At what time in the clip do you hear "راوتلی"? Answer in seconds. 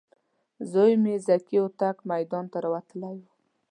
2.63-3.13